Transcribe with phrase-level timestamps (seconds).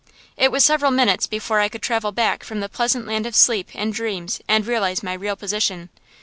[0.35, 3.69] It was several minutes before I could travel back from the pleasant land of sleep
[3.75, 5.89] and dreams and realize my real position.